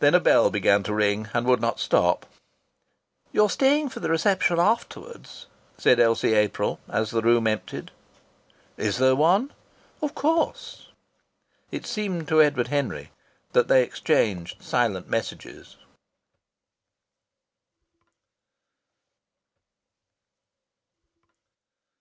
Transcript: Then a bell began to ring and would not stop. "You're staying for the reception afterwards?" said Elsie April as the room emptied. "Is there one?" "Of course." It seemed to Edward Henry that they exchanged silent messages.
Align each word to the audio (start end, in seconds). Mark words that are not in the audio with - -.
Then 0.00 0.16
a 0.16 0.18
bell 0.18 0.50
began 0.50 0.82
to 0.82 0.92
ring 0.92 1.28
and 1.32 1.46
would 1.46 1.60
not 1.60 1.78
stop. 1.78 2.26
"You're 3.30 3.48
staying 3.48 3.90
for 3.90 4.00
the 4.00 4.10
reception 4.10 4.58
afterwards?" 4.58 5.46
said 5.78 6.00
Elsie 6.00 6.34
April 6.34 6.80
as 6.88 7.12
the 7.12 7.22
room 7.22 7.46
emptied. 7.46 7.92
"Is 8.76 8.98
there 8.98 9.14
one?" 9.14 9.52
"Of 10.02 10.12
course." 10.16 10.88
It 11.70 11.86
seemed 11.86 12.26
to 12.26 12.42
Edward 12.42 12.66
Henry 12.66 13.12
that 13.52 13.68
they 13.68 13.84
exchanged 13.84 14.60
silent 14.60 15.08
messages. 15.08 15.76